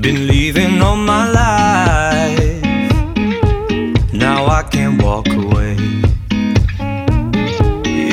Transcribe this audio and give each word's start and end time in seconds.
Been 0.00 0.28
leaving 0.28 0.80
all 0.80 0.94
my 0.94 1.28
life. 1.28 2.62
Now 4.12 4.46
I 4.46 4.62
can't 4.62 5.02
walk 5.02 5.26
away. 5.26 5.76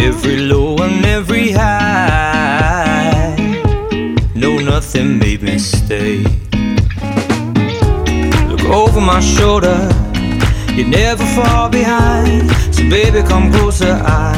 Every 0.02 0.38
low 0.38 0.78
and 0.78 1.06
every 1.06 1.52
high. 1.52 3.36
No, 4.34 4.58
nothing 4.58 5.20
made 5.20 5.44
me 5.44 5.60
stay. 5.60 6.24
Look 8.50 8.64
over 8.64 9.00
my 9.00 9.20
shoulder. 9.20 9.88
You're 10.74 10.88
never 10.88 11.24
fall 11.36 11.70
behind. 11.70 12.50
So, 12.74 12.82
baby, 12.90 13.22
come 13.22 13.52
closer. 13.52 14.02
I. 14.04 14.34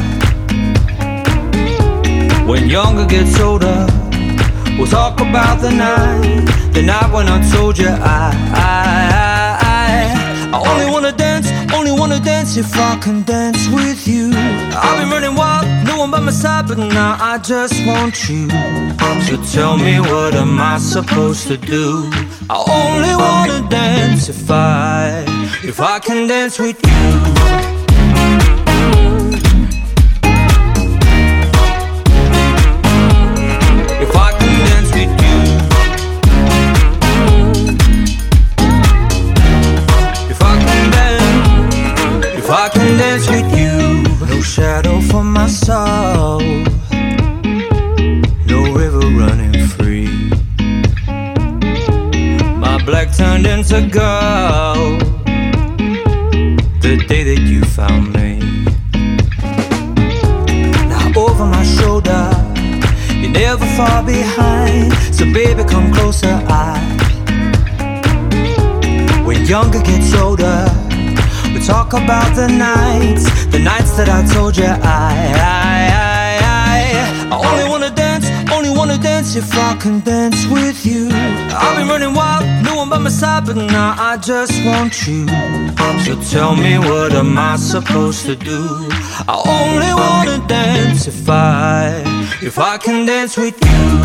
When 2.46 2.68
younger 2.68 3.06
gets 3.06 3.40
older. 3.40 3.97
We'll 4.78 4.86
talk 4.86 5.20
about 5.20 5.60
the 5.60 5.72
night, 5.72 6.46
the 6.72 6.82
night 6.82 7.12
when 7.12 7.26
I 7.28 7.42
told 7.50 7.76
you 7.78 7.88
I, 7.88 8.30
I, 8.54 9.58
I, 9.74 10.56
I 10.56 10.70
only 10.70 10.86
wanna 10.88 11.10
dance, 11.10 11.50
only 11.74 11.90
wanna 11.90 12.20
dance 12.20 12.56
if 12.56 12.72
I 12.76 12.96
can 13.00 13.24
dance 13.24 13.66
with 13.68 14.06
you. 14.06 14.30
I've 14.32 15.00
been 15.00 15.10
running 15.10 15.34
wild, 15.34 15.66
no 15.84 15.98
one 15.98 16.12
by 16.12 16.20
my 16.20 16.30
side, 16.30 16.68
but 16.68 16.78
now 16.78 17.16
I 17.20 17.38
just 17.38 17.74
want 17.86 18.28
you. 18.28 18.48
So 19.26 19.36
tell 19.52 19.76
me 19.76 19.98
what 19.98 20.36
am 20.36 20.60
I 20.60 20.78
supposed 20.78 21.48
to 21.48 21.56
do? 21.56 22.08
I 22.48 22.56
only 22.70 23.16
wanna 23.16 23.68
dance 23.68 24.28
if 24.28 24.48
I, 24.48 25.24
if 25.64 25.80
I 25.80 25.98
can 25.98 26.28
dance 26.28 26.56
with 26.56 26.78
you. 26.86 27.58
Can 42.78 42.96
dance 42.96 43.28
with 43.28 43.50
you. 43.58 43.76
No 44.26 44.40
shadow 44.40 45.00
for 45.00 45.24
my 45.24 45.48
soul. 45.48 46.40
No 48.52 48.58
river 48.80 49.04
running 49.22 49.58
free. 49.74 50.08
My 52.64 52.76
black 52.88 53.08
turned 53.16 53.46
into 53.46 53.78
gold. 53.98 55.00
The 56.84 56.92
day 57.10 57.22
that 57.30 57.40
you 57.50 57.60
found 57.78 58.04
me. 58.18 58.30
Now 60.92 61.06
over 61.24 61.46
my 61.46 61.64
shoulder. 61.76 62.24
You're 63.20 63.32
never 63.32 63.66
far 63.78 64.04
behind, 64.04 64.92
so 65.16 65.24
baby, 65.32 65.64
come 65.64 65.92
closer. 65.92 66.34
I, 66.46 66.78
when 69.26 69.44
younger 69.44 69.82
gets 69.82 70.14
older, 70.14 70.57
talk 71.68 71.92
about 71.92 72.34
the 72.34 72.48
nights, 72.48 73.24
the 73.48 73.58
nights 73.58 73.92
that 73.98 74.08
I 74.08 74.24
told 74.32 74.56
you 74.56 74.64
I, 74.64 75.12
I, 75.36 75.90
I, 76.08 76.70
I, 76.72 77.34
I 77.34 77.36
only 77.50 77.68
wanna 77.68 77.90
dance, 77.90 78.24
only 78.50 78.70
wanna 78.70 78.96
dance 78.96 79.36
if 79.36 79.54
I 79.54 79.76
can 79.76 80.00
dance 80.00 80.46
with 80.46 80.86
you. 80.86 81.10
I've 81.12 81.76
been 81.76 81.86
running 81.86 82.14
wild, 82.14 82.44
no 82.64 82.76
one 82.76 82.88
by 82.88 82.96
my 82.96 83.10
side, 83.10 83.44
but 83.44 83.56
now 83.56 83.94
I 83.98 84.16
just 84.16 84.54
want 84.64 85.06
you. 85.06 85.26
So 86.06 86.18
tell 86.32 86.56
me 86.56 86.78
what 86.78 87.12
am 87.12 87.36
I 87.36 87.56
supposed 87.56 88.24
to 88.24 88.34
do? 88.34 88.88
I 89.28 89.36
only 89.60 89.92
wanna 90.02 90.38
dance 90.48 91.06
if 91.06 91.28
I, 91.28 92.02
if 92.40 92.58
I 92.58 92.78
can 92.78 93.04
dance 93.04 93.36
with 93.36 93.62
you. 93.62 93.97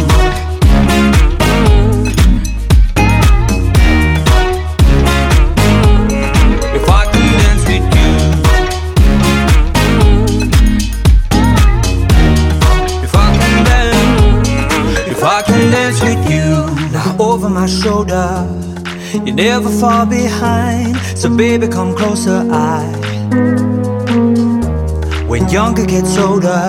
My 17.63 17.69
shoulder, 17.69 18.45
you're 19.25 19.35
never 19.35 19.69
fall 19.69 20.05
behind. 20.05 20.97
So 21.17 21.33
baby, 21.33 21.69
come 21.69 21.95
closer. 21.95 22.45
I, 22.51 22.83
when 25.29 25.47
younger 25.47 25.85
gets 25.85 26.17
older, 26.17 26.65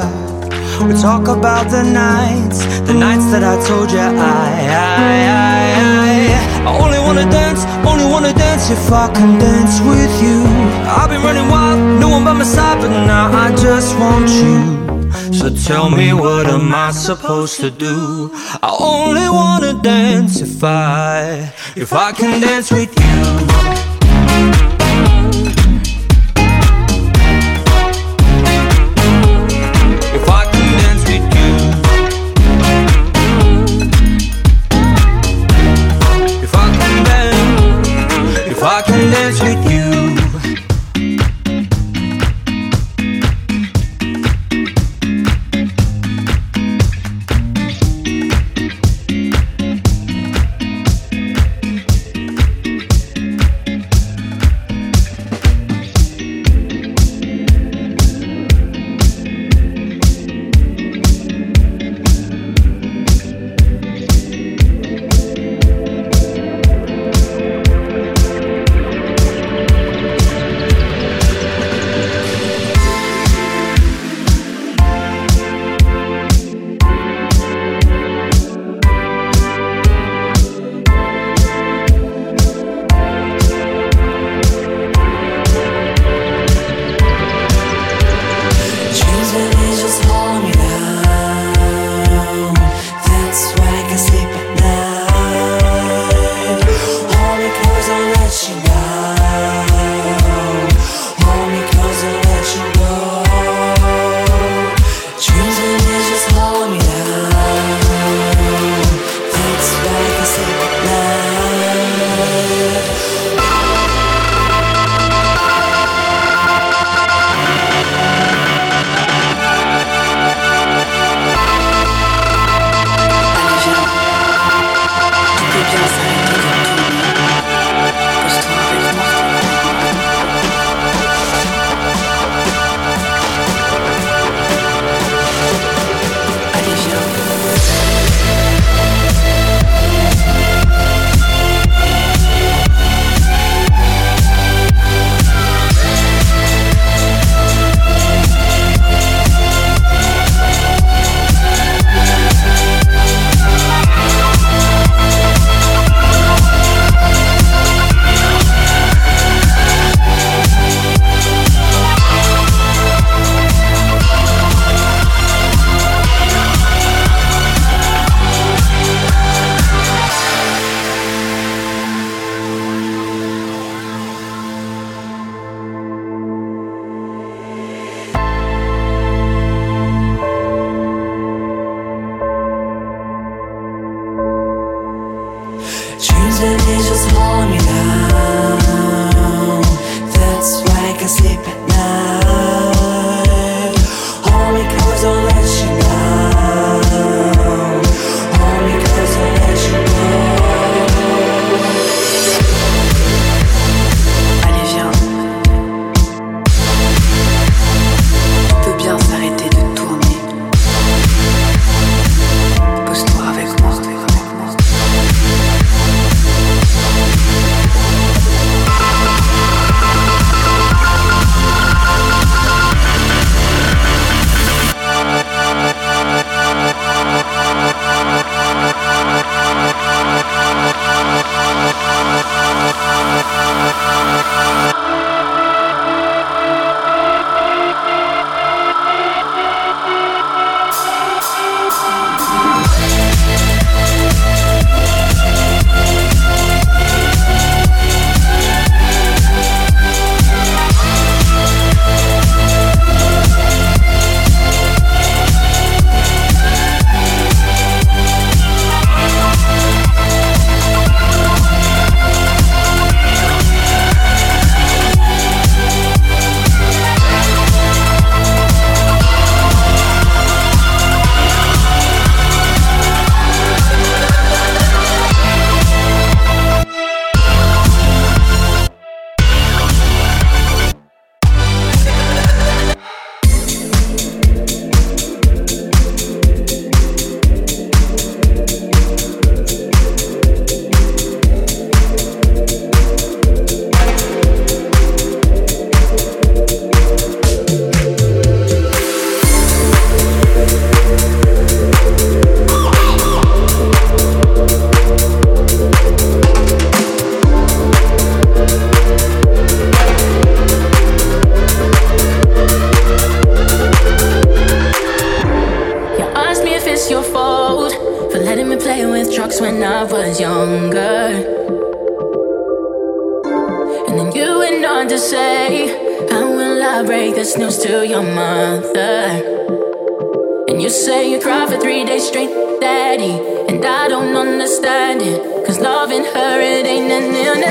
we 0.87 0.93
talk 1.09 1.27
about 1.27 1.69
the 1.69 1.83
nights, 1.83 2.61
the 2.87 2.95
nights 2.95 3.27
that 3.33 3.43
I 3.43 3.57
told 3.67 3.91
you 3.91 3.99
I, 3.99 4.07
I, 4.07 5.17
I, 5.25 5.65
I, 5.83 6.69
I 6.69 6.79
only 6.85 7.01
wanna 7.01 7.29
dance, 7.29 7.65
only 7.85 8.05
wanna 8.05 8.33
dance 8.33 8.71
if 8.71 8.93
I 8.93 9.13
can 9.13 9.37
dance 9.41 9.81
with 9.81 10.15
you. 10.23 10.45
I've 10.87 11.11
been 11.11 11.23
running 11.23 11.49
wild, 11.51 11.81
no 12.01 12.09
one 12.09 12.25
by 12.25 12.35
my 12.35 12.45
side, 12.45 12.81
but 12.81 12.91
now 12.91 13.33
I 13.33 13.51
just 13.57 13.99
want 13.99 14.31
you. 14.31 14.84
So 15.35 15.51
tell 15.51 15.91
me 15.91 16.13
what 16.13 16.47
am 16.47 16.73
I 16.73 16.93
supposed 16.93 17.59
to 17.61 17.71
do? 17.71 18.31
I 18.63 18.77
only 18.81 19.29
wanna 19.29 19.83
dance 19.83 20.41
if 20.41 20.63
I, 20.63 21.53
if 21.75 21.93
I 21.93 22.13
can 22.13 22.41
dance 22.41 22.71
with 22.71 22.97
you. 22.99 23.94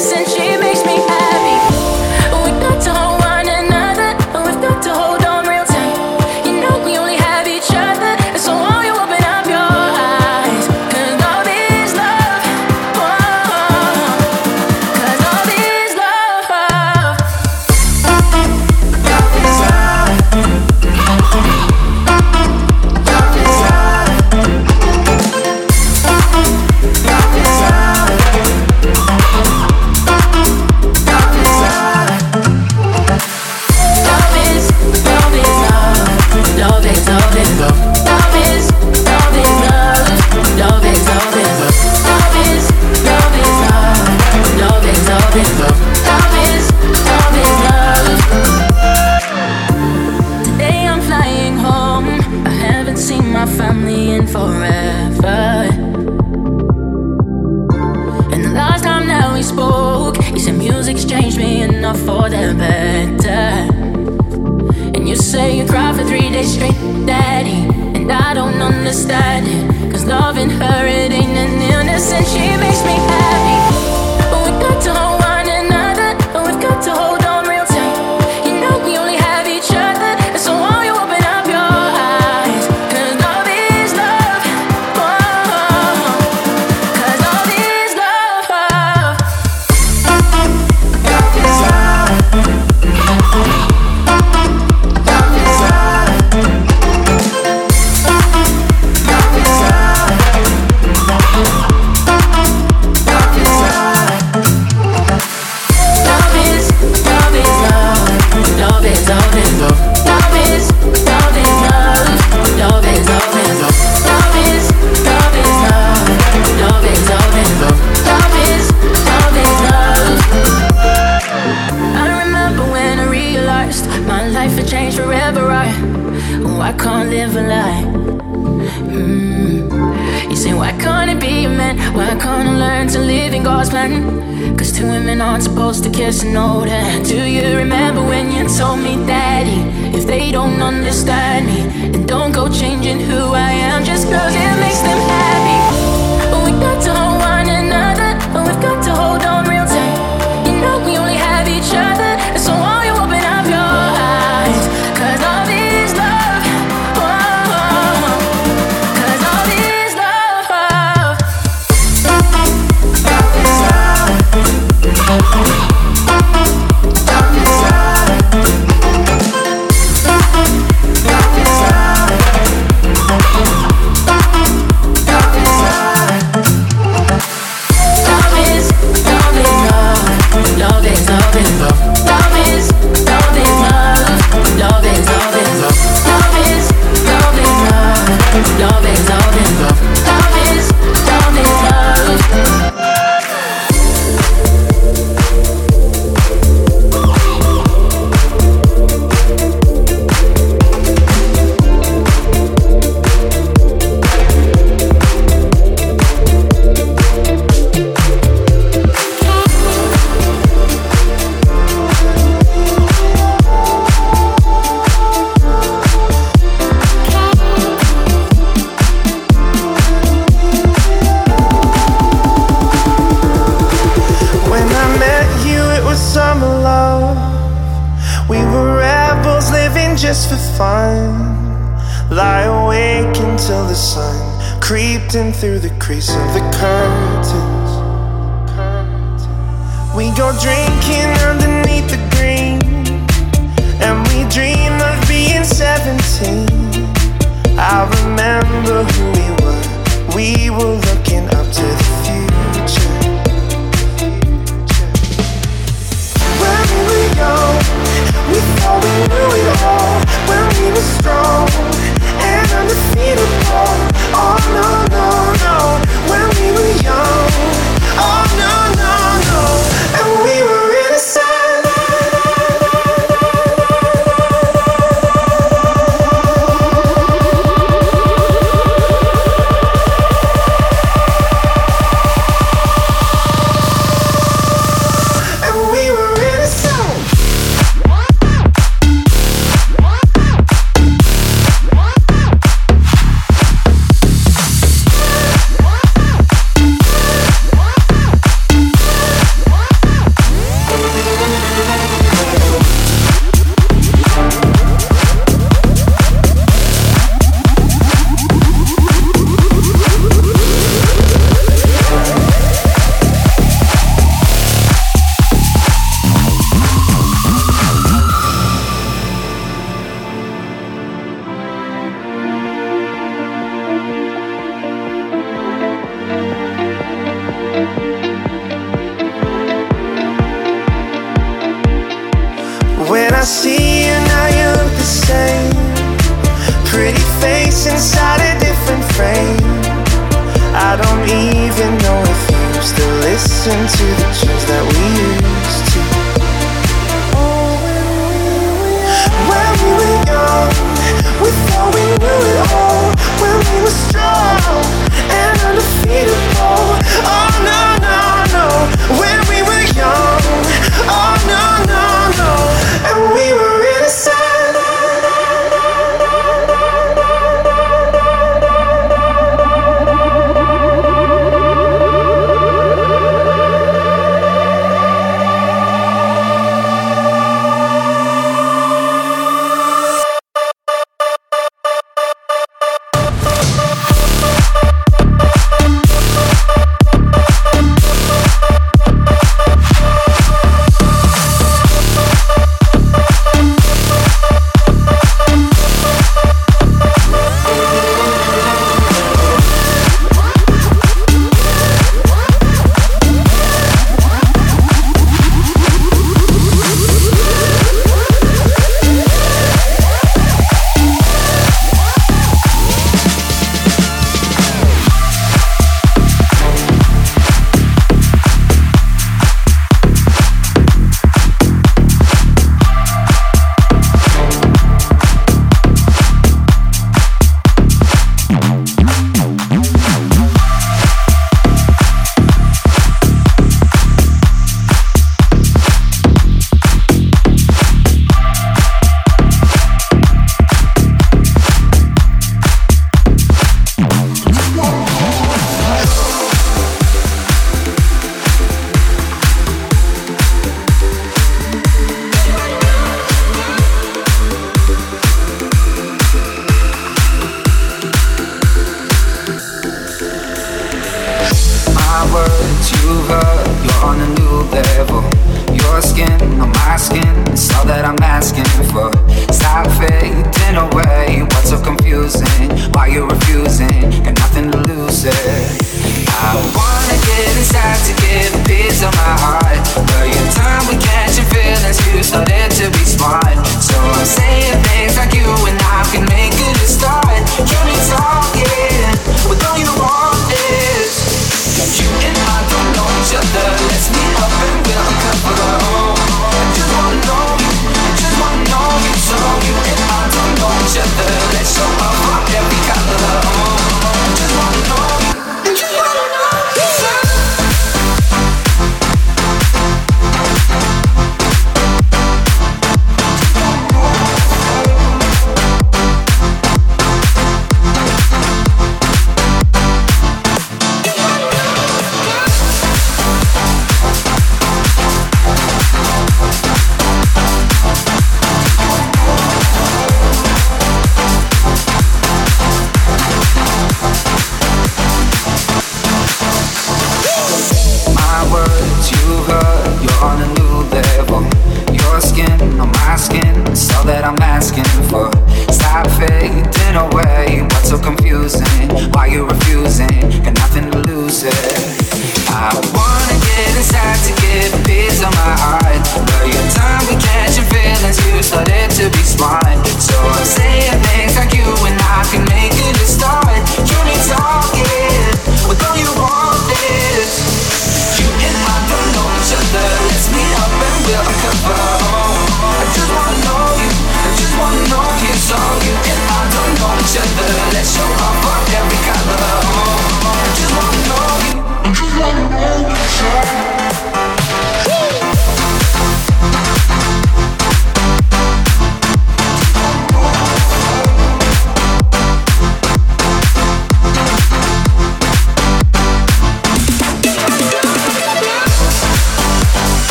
An 0.00 0.29